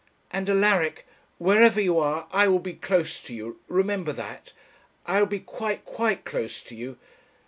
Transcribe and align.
And, 0.31 0.49
Alaric, 0.49 1.05
wherever 1.37 1.79
you 1.79 1.99
are 1.99 2.25
I 2.31 2.47
will 2.47 2.57
be 2.57 2.73
close 2.73 3.19
to 3.21 3.35
you, 3.35 3.59
remember 3.67 4.11
that. 4.13 4.51
I 5.05 5.19
will 5.19 5.27
be 5.29 5.41
quite, 5.41 5.85
quite 5.85 6.25
close 6.25 6.59
to 6.61 6.75
you. 6.75 6.97